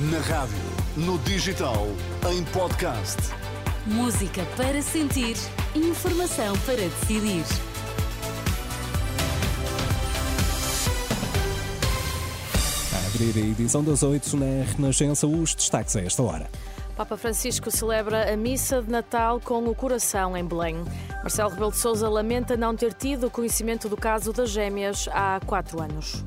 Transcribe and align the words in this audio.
Na 0.00 0.20
rádio, 0.20 0.56
no 0.96 1.18
digital, 1.18 1.88
em 2.30 2.44
podcast. 2.52 3.16
Música 3.84 4.46
para 4.56 4.80
sentir, 4.80 5.34
informação 5.74 6.56
para 6.60 6.76
decidir. 6.76 7.42
A 12.94 13.06
abrir 13.08 13.42
a 13.42 13.46
edição 13.48 13.82
das 13.82 14.04
8 14.04 14.36
na 14.36 14.64
Renascença, 14.76 15.26
os 15.26 15.56
destaques 15.56 15.96
a 15.96 16.02
esta 16.02 16.22
hora. 16.22 16.48
Papa 16.96 17.16
Francisco 17.16 17.68
celebra 17.68 18.32
a 18.32 18.36
missa 18.36 18.80
de 18.80 18.92
Natal 18.92 19.40
com 19.40 19.64
o 19.64 19.74
coração 19.74 20.36
em 20.36 20.44
Belém. 20.44 20.76
Marcelo 21.24 21.50
Rebelo 21.50 21.72
de 21.72 21.78
Sousa 21.78 22.08
lamenta 22.08 22.56
não 22.56 22.76
ter 22.76 22.94
tido 22.94 23.28
conhecimento 23.28 23.88
do 23.88 23.96
caso 23.96 24.32
das 24.32 24.50
gêmeas 24.50 25.08
há 25.10 25.40
quatro 25.44 25.82
anos. 25.82 26.22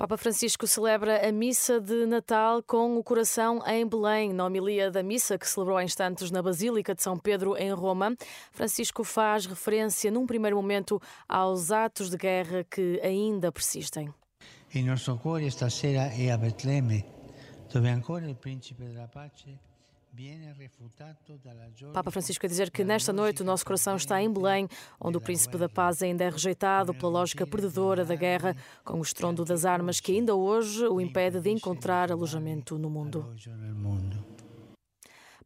Papa 0.00 0.16
Francisco 0.16 0.66
celebra 0.66 1.28
a 1.28 1.30
missa 1.30 1.78
de 1.78 2.06
Natal 2.06 2.62
com 2.62 2.96
o 2.96 3.04
coração 3.04 3.62
em 3.66 3.86
Belém. 3.86 4.32
Na 4.32 4.46
homilia 4.46 4.90
da 4.90 5.02
missa, 5.02 5.36
que 5.36 5.46
celebrou 5.46 5.76
há 5.76 5.84
instantes 5.84 6.30
na 6.30 6.40
Basílica 6.40 6.94
de 6.94 7.02
São 7.02 7.18
Pedro, 7.18 7.54
em 7.54 7.70
Roma, 7.74 8.16
Francisco 8.50 9.04
faz 9.04 9.44
referência, 9.44 10.10
num 10.10 10.24
primeiro 10.24 10.56
momento, 10.56 10.98
aos 11.28 11.70
atos 11.70 12.08
de 12.08 12.16
guerra 12.16 12.64
que 12.64 12.98
ainda 13.02 13.52
persistem. 13.52 14.10
Il 14.72 14.86
nostro 14.86 15.18
cuore 15.18 15.50
stasera 15.50 16.10
è 16.10 16.30
a 16.30 16.38
Betlemme, 16.38 17.04
dove 17.70 17.90
ancora 17.90 18.26
il 18.26 18.36
principe 18.36 18.84
della 18.84 19.06
pace 19.06 19.69
Papa 21.92 22.10
Francisco 22.10 22.44
a 22.44 22.48
dizer 22.48 22.70
que 22.70 22.84
nesta 22.84 23.12
noite 23.12 23.42
o 23.42 23.44
nosso 23.44 23.64
coração 23.64 23.96
está 23.96 24.20
em 24.20 24.32
Belém, 24.32 24.68
onde 25.00 25.16
o 25.16 25.20
príncipe 25.20 25.56
da 25.56 25.68
paz 25.68 26.02
ainda 26.02 26.24
é 26.24 26.30
rejeitado 26.30 26.92
pela 26.92 27.10
lógica 27.10 27.46
perdedora 27.46 28.04
da 28.04 28.14
guerra, 28.14 28.56
com 28.84 28.98
o 28.98 29.02
estrondo 29.02 29.44
das 29.44 29.64
armas 29.64 30.00
que 30.00 30.12
ainda 30.12 30.34
hoje 30.34 30.84
o 30.86 31.00
impede 31.00 31.40
de 31.40 31.50
encontrar 31.50 32.10
alojamento 32.10 32.78
no 32.78 32.90
mundo. 32.90 33.34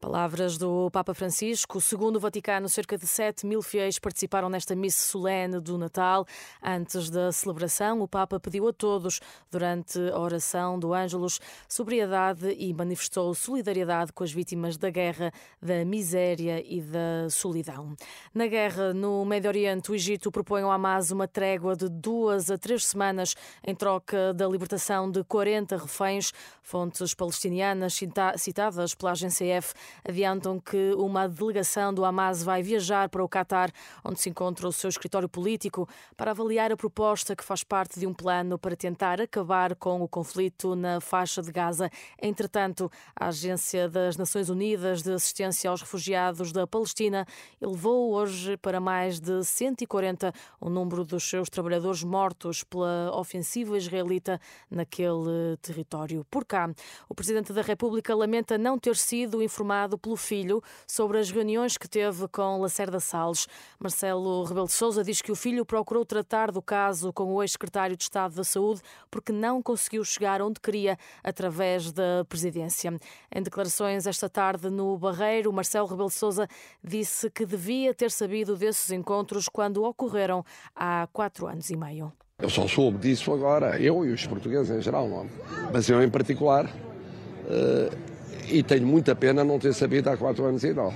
Palavras 0.05 0.59
do 0.59 0.91
Papa 0.91 1.15
Francisco. 1.15 1.81
Segundo 1.81 2.17
o 2.17 2.21
Vaticano, 2.21 2.69
cerca 2.69 2.99
de 2.99 3.07
7 3.07 3.47
mil 3.47 3.63
fiéis 3.63 3.99
participaram 3.99 4.51
nesta 4.51 4.77
missa 4.77 5.07
solene 5.07 5.59
do 5.59 5.79
Natal. 5.79 6.27
Antes 6.63 7.09
da 7.09 7.33
celebração, 7.33 8.03
o 8.03 8.07
Papa 8.07 8.39
pediu 8.39 8.69
a 8.69 8.73
todos, 8.75 9.19
durante 9.51 9.99
a 10.13 10.19
oração 10.19 10.79
do 10.79 10.93
Ângelus, 10.93 11.41
sobriedade 11.67 12.55
e 12.59 12.75
manifestou 12.75 13.33
solidariedade 13.35 14.13
com 14.13 14.23
as 14.23 14.31
vítimas 14.31 14.77
da 14.77 14.91
guerra, 14.91 15.33
da 15.59 15.87
miséria 15.87 16.63
e 16.63 16.83
da 16.83 17.31
solidão. 17.31 17.97
Na 18.35 18.47
guerra 18.47 18.93
no 18.93 19.25
Médio 19.25 19.49
Oriente, 19.49 19.91
o 19.91 19.95
Egito 19.95 20.31
propõe 20.31 20.61
ao 20.61 20.71
Hamas 20.71 21.13
uma 21.13 21.27
trégua 21.27 21.75
de 21.75 21.89
duas 21.89 22.51
a 22.51 22.59
três 22.59 22.85
semanas 22.85 23.35
em 23.67 23.75
troca 23.75 24.35
da 24.35 24.47
libertação 24.47 25.11
de 25.11 25.25
40 25.25 25.79
reféns. 25.79 26.31
Fontes 26.63 27.15
palestinianas 27.15 27.99
citadas 28.37 28.95
pela 28.95 29.13
agência 29.13 29.47
F 29.47 29.73
adiantam 30.03 30.59
que 30.59 30.95
uma 30.97 31.29
delegação 31.29 31.93
do 31.93 32.05
Hamas 32.05 32.43
vai 32.43 32.63
viajar 32.63 33.09
para 33.09 33.23
o 33.23 33.29
Catar, 33.29 33.71
onde 34.05 34.21
se 34.21 34.31
encontra 34.31 34.67
o 34.67 34.73
seu 34.73 34.89
escritório 34.89 35.29
político, 35.29 35.89
para 36.17 36.31
avaliar 36.31 36.73
a 36.73 36.77
proposta 36.77 37.37
que 37.37 37.45
faz 37.45 37.63
parte 37.63 38.01
de 38.01 38.07
um 38.07 38.15
plano 38.15 38.59
para 38.59 38.75
tentar 38.75 39.21
acabar 39.21 39.75
com 39.77 40.03
o 40.03 40.09
conflito 40.09 40.75
na 40.75 41.01
faixa 41.01 41.43
de 41.43 41.53
Gaza. 41.53 41.91
Entretanto, 42.21 42.91
a 43.15 43.29
Agência 43.29 43.89
das 43.89 44.17
Nações 44.17 44.49
Unidas 44.49 45.03
de 45.03 45.13
Assistência 45.13 45.71
aos 45.71 45.83
Refugiados 45.83 46.53
da 46.53 46.67
Palestina 46.67 47.27
elevou 47.61 48.15
hoje 48.15 48.57
para 48.57 48.81
mais 48.81 49.21
de 49.21 49.45
140 49.45 50.33
o 50.61 50.71
número 50.71 51.05
dos 51.05 51.29
seus 51.29 51.51
trabalhadores 51.51 52.03
mortos 52.03 52.65
pela 52.65 53.13
ofensiva 53.15 53.77
israelita 53.77 54.41
naquele 54.71 55.57
território. 55.61 56.25
Por 56.31 56.45
cá, 56.45 56.71
o 57.09 57.15
Presidente 57.15 57.53
da 57.53 57.63
República 57.63 58.15
lamenta 58.15 58.57
não 58.57 58.79
ter 58.79 58.97
sido 58.97 59.43
informado 59.43 59.84
pelo 59.99 60.17
filho 60.17 60.63
sobre 60.87 61.19
as 61.19 61.31
reuniões 61.31 61.77
que 61.77 61.87
teve 61.87 62.27
com 62.29 62.61
Lacerda 62.61 62.99
Salles. 62.99 63.47
Marcelo 63.79 64.43
Rebelo 64.45 64.67
de 64.67 64.73
Sousa 64.73 65.05
diz 65.05 65.21
que 65.21 65.31
o 65.31 65.37
filho 65.37 65.65
procurou 65.65 66.05
tratar 66.05 66.51
do 66.51 66.63
caso 66.63 67.13
com 67.13 67.35
o 67.35 67.43
ex-secretário 67.43 67.97
de 67.97 68.03
Estado 68.03 68.35
da 68.35 68.45
Saúde 68.45 68.81
porque 69.11 69.33
não 69.33 69.63
conseguiu 69.63 70.03
chegar 70.03 70.41
onde 70.41 70.59
queria 70.59 70.99
através 71.23 71.93
da 71.93 72.25
presidência. 72.29 72.99
Em 73.35 73.43
declarações 73.43 74.07
esta 74.07 74.29
tarde 74.29 74.71
no 74.71 74.97
Barreiro, 74.97 75.53
Marcelo 75.53 75.87
Rebelo 75.87 76.09
de 76.09 76.15
Sousa 76.15 76.49
disse 76.83 77.31
que 77.31 77.45
devia 77.45 77.93
ter 77.93 78.11
sabido 78.11 78.57
desses 78.57 78.91
encontros 78.91 79.49
quando 79.49 79.85
ocorreram 79.85 80.45
há 80.75 81.07
quatro 81.13 81.47
anos 81.47 81.71
e 81.71 81.77
meio. 81.77 82.13
Eu 82.39 82.51
só 82.51 82.67
soube 82.67 82.99
disso 82.99 83.33
agora, 83.33 83.81
eu 83.81 84.05
e 84.05 84.11
os 84.11 84.27
portugueses 84.27 84.69
em 84.77 84.81
geral, 84.81 85.09
não? 85.09 85.23
É? 85.23 85.29
mas 85.73 85.89
eu 85.89 86.03
em 86.03 86.11
particular, 86.11 86.67
uh, 86.67 88.14
e 88.49 88.63
tenho 88.63 88.87
muita 88.87 89.15
pena 89.15 89.45
não 89.45 89.59
ter 89.59 89.73
sabido 89.75 90.09
há 90.09 90.17
quatro 90.17 90.45
anos 90.45 90.63
e 90.65 90.73
não. 90.73 90.93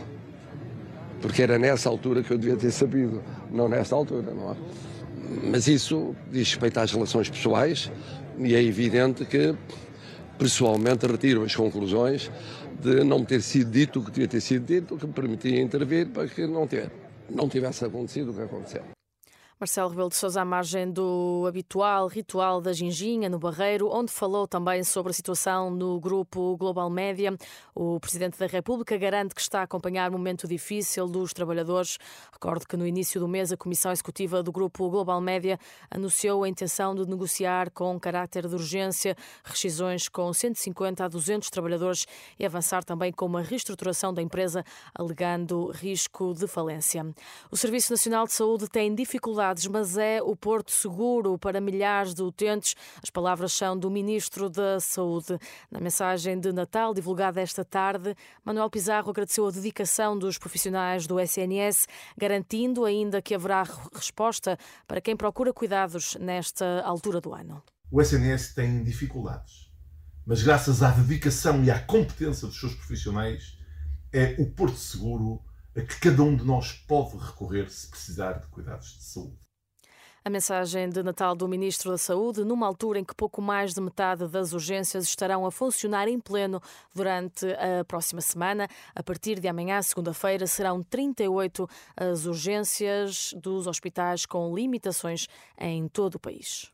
Porque 1.21 1.43
era 1.43 1.59
nessa 1.59 1.88
altura 1.88 2.22
que 2.22 2.32
eu 2.32 2.38
devia 2.38 2.56
ter 2.56 2.71
sabido, 2.71 3.22
não 3.50 3.69
nesta 3.69 3.94
altura, 3.94 4.32
não 4.32 4.53
é? 4.53 4.56
Mas 5.50 5.66
isso 5.66 6.15
diz 6.31 6.48
respeito 6.50 6.78
às 6.78 6.93
relações 6.93 7.28
pessoais 7.28 7.91
e 8.38 8.54
é 8.54 8.62
evidente 8.62 9.25
que, 9.25 9.54
pessoalmente, 10.38 11.06
retiro 11.06 11.43
as 11.43 11.54
conclusões 11.54 12.31
de 12.81 13.03
não 13.03 13.25
ter 13.25 13.43
sido 13.43 13.71
dito 13.71 14.00
o 14.00 14.04
que 14.04 14.10
devia 14.10 14.28
ter 14.28 14.41
sido 14.41 14.65
dito, 14.65 14.97
que 14.97 15.06
me 15.06 15.12
permitia 15.12 15.60
intervir 15.60 16.09
para 16.09 16.28
que 16.28 16.47
não, 16.47 16.66
ter, 16.66 16.91
não 17.28 17.48
tivesse 17.48 17.84
acontecido 17.84 18.31
o 18.31 18.34
que 18.34 18.43
aconteceu. 18.43 18.97
Marcelo 19.61 19.89
Rebelo 19.89 20.09
de 20.09 20.15
Sousa 20.15 20.43
à 20.43 20.45
margem 20.45 20.89
do 20.89 21.45
habitual 21.49 22.07
ritual 22.07 22.61
da 22.61 22.73
Ginginha 22.73 23.29
no 23.29 23.41
Barreiro, 23.41 23.91
onde 23.91 24.13
falou 24.13 24.47
também 24.47 24.85
sobre 24.85 25.11
a 25.11 25.13
situação 25.13 25.69
no 25.69 25.99
grupo 25.99 26.57
Global 26.57 26.89
Média. 26.89 27.37
O 27.75 27.99
Presidente 27.99 28.39
da 28.39 28.47
República 28.47 28.97
garante 28.97 29.35
que 29.35 29.41
está 29.41 29.59
a 29.59 29.63
acompanhar 29.65 30.11
o 30.11 30.13
momento 30.13 30.47
difícil 30.47 31.09
dos 31.09 31.33
trabalhadores. 31.33 31.99
Recordo 32.33 32.69
que 32.69 32.77
no 32.77 32.87
início 32.87 33.21
do 33.21 33.27
mês 33.27 33.51
a 33.51 33.57
Comissão 33.57 33.91
Executiva 33.91 34.45
do 34.45 34.53
grupo 34.53 34.89
Global 34.89 35.21
Média 35.21 35.59
anunciou 35.91 36.45
a 36.45 36.49
intenção 36.49 36.95
de 36.95 37.05
negociar 37.05 37.69
com 37.73 37.99
caráter 37.99 38.47
de 38.47 38.55
urgência 38.55 39.17
rescisões 39.43 40.09
com 40.09 40.33
150 40.33 41.05
a 41.05 41.09
200 41.09 41.51
trabalhadores 41.51 42.07
e 42.39 42.47
avançar 42.47 42.85
também 42.85 43.11
com 43.11 43.27
uma 43.27 43.43
reestruturação 43.43 44.15
da 44.15 44.23
empresa, 44.23 44.65
alegando 44.95 45.73
risco 45.73 46.33
de 46.33 46.47
falência. 46.47 47.05
O 47.51 47.57
Serviço 47.57 47.93
Nacional 47.93 48.25
de 48.25 48.35
Saúde 48.35 48.69
tem 48.69 48.95
dificuldade 48.95 49.47
mas 49.66 49.97
é 49.97 50.20
o 50.22 50.36
porto 50.36 50.70
seguro 50.70 51.38
para 51.38 51.60
milhares 51.60 52.12
de 52.12 52.22
utentes. 52.22 52.75
As 53.03 53.09
palavras 53.09 53.53
são 53.53 53.78
do 53.78 53.91
Ministro 53.91 54.50
da 54.50 54.78
Saúde. 54.78 55.38
Na 55.70 55.81
mensagem 55.81 56.38
de 56.38 56.53
Natal, 56.53 56.92
divulgada 56.92 57.41
esta 57.41 57.64
tarde, 57.64 58.14
Manuel 58.44 58.69
Pizarro 58.69 59.10
agradeceu 59.10 59.47
a 59.47 59.50
dedicação 59.50 60.19
dos 60.19 60.36
profissionais 60.36 61.06
do 61.06 61.19
SNS, 61.19 61.86
garantindo 62.16 62.84
ainda 62.84 63.22
que 63.22 63.34
haverá 63.34 63.64
resposta 63.94 64.59
para 64.86 65.00
quem 65.00 65.16
procura 65.16 65.53
cuidados 65.53 66.16
nesta 66.16 66.82
altura 66.82 67.20
do 67.20 67.32
ano. 67.32 67.62
O 67.91 68.03
SNS 68.03 68.54
tem 68.54 68.84
dificuldades, 68.84 69.72
mas 70.26 70.42
graças 70.42 70.82
à 70.82 70.91
dedicação 70.91 71.65
e 71.65 71.70
à 71.70 71.80
competência 71.80 72.47
dos 72.47 72.60
seus 72.60 72.75
profissionais, 72.75 73.56
é 74.12 74.36
o 74.38 74.47
porto 74.50 74.76
seguro 74.76 75.42
a 75.77 75.81
que 75.81 76.01
cada 76.01 76.23
um 76.23 76.34
de 76.34 76.45
nós 76.45 76.73
pode 76.73 77.17
recorrer 77.17 77.71
se 77.71 77.89
precisar 77.89 78.34
de 78.34 78.47
cuidados 78.49 78.97
de 78.99 79.05
saúde. 79.05 79.49
A 80.25 80.31
mensagem 80.31 80.91
de 80.91 81.03
Natal 81.03 81.34
do 81.34 81.49
Ministro 81.49 81.91
da 81.91 81.97
Saúde, 81.97 82.45
numa 82.45 82.67
altura 82.67 82.99
em 82.99 83.05
que 83.05 83.15
pouco 83.15 83.41
mais 83.41 83.73
de 83.73 83.81
metade 83.81 84.28
das 84.28 84.53
urgências 84.53 85.05
estarão 85.05 85.47
a 85.47 85.51
funcionar 85.51 86.07
em 86.07 86.21
pleno 86.21 86.61
durante 86.95 87.47
a 87.47 87.83
próxima 87.84 88.21
semana. 88.21 88.69
A 88.95 89.03
partir 89.03 89.41
de 89.41 89.49
amanhã, 89.49 89.81
segunda-feira, 89.81 90.47
serão 90.47 90.83
38 90.83 91.67
as 91.97 92.27
urgências 92.27 93.33
dos 93.41 93.67
hospitais 93.67 94.27
com 94.27 94.55
limitações 94.55 95.28
em 95.59 95.89
todo 95.89 96.16
o 96.16 96.21
país. 96.21 96.71